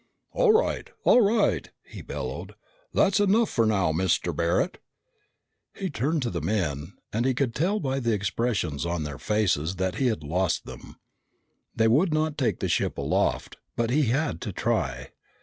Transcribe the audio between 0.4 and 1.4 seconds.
right, all